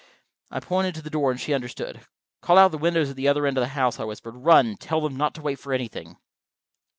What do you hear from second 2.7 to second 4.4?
the windows at the other end of the house," I whispered.